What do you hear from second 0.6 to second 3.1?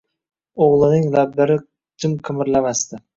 O‘g‘lining lablari jim qimirlamasdi.